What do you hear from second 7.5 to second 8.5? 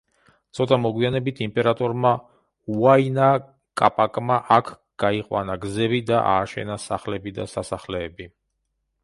სასახლეები.